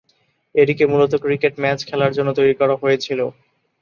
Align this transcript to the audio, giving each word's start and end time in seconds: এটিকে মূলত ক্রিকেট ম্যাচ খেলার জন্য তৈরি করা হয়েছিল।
এটিকে 0.55 0.83
মূলত 0.91 1.13
ক্রিকেট 1.23 1.53
ম্যাচ 1.59 1.79
খেলার 1.89 2.11
জন্য 2.17 2.29
তৈরি 2.39 2.53
করা 2.59 2.75
হয়েছিল। 2.81 3.19